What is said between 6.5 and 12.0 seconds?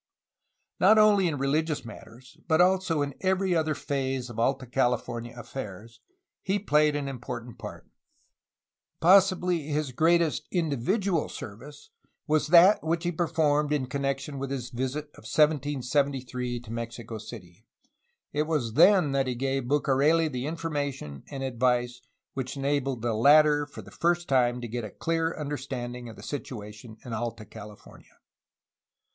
played an important part. Possibly his greatest individual service